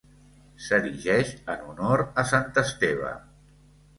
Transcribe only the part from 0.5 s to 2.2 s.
S'erigeix en honor